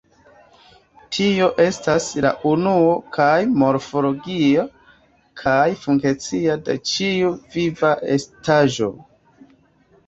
Tio 1.17 1.49
estas, 1.65 2.07
la 2.25 2.31
unuo 2.53 2.89
kaj 3.19 3.35
morfologia 3.65 4.65
kaj 5.45 5.61
funkcia 5.85 6.59
de 6.71 6.81
ĉiu 6.95 7.33
viva 7.59 7.95
estaĵo. 8.19 8.91